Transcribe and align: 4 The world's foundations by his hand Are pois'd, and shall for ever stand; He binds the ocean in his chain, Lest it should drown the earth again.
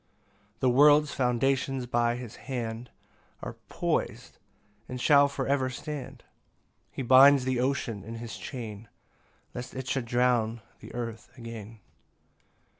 4 0.61 0.61
The 0.61 0.69
world's 0.71 1.11
foundations 1.11 1.85
by 1.85 2.15
his 2.15 2.37
hand 2.37 2.89
Are 3.43 3.57
pois'd, 3.69 4.39
and 4.89 4.99
shall 4.99 5.27
for 5.27 5.45
ever 5.45 5.69
stand; 5.69 6.23
He 6.89 7.03
binds 7.03 7.45
the 7.45 7.59
ocean 7.59 8.03
in 8.03 8.15
his 8.15 8.35
chain, 8.35 8.87
Lest 9.53 9.75
it 9.75 9.87
should 9.87 10.05
drown 10.05 10.61
the 10.79 10.91
earth 10.95 11.29
again. 11.37 11.81